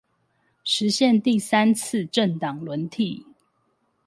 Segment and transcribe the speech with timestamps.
[0.65, 3.23] 實現第三次政黨輪替